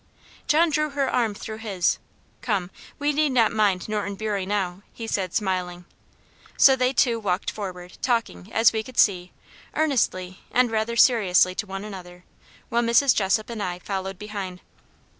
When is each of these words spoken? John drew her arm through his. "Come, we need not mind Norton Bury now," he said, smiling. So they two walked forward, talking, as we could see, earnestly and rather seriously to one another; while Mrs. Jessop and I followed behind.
John 0.47 0.71
drew 0.71 0.89
her 0.89 1.07
arm 1.07 1.35
through 1.35 1.57
his. 1.59 1.99
"Come, 2.41 2.71
we 2.97 3.13
need 3.13 3.33
not 3.33 3.51
mind 3.51 3.87
Norton 3.87 4.15
Bury 4.15 4.47
now," 4.47 4.81
he 4.91 5.05
said, 5.05 5.31
smiling. 5.35 5.85
So 6.57 6.75
they 6.75 6.91
two 6.91 7.19
walked 7.19 7.51
forward, 7.51 7.99
talking, 8.01 8.51
as 8.51 8.73
we 8.73 8.81
could 8.81 8.97
see, 8.97 9.31
earnestly 9.75 10.39
and 10.49 10.71
rather 10.71 10.95
seriously 10.95 11.53
to 11.53 11.67
one 11.67 11.83
another; 11.85 12.23
while 12.69 12.81
Mrs. 12.81 13.13
Jessop 13.13 13.47
and 13.51 13.61
I 13.61 13.77
followed 13.77 14.17
behind. 14.17 14.61